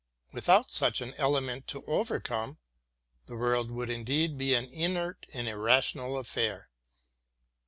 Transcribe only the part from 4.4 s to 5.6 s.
an inert and